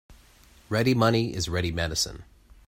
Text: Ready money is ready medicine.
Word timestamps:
Ready 0.67 0.95
money 0.95 1.31
is 1.35 1.47
ready 1.47 1.71
medicine. 1.71 2.23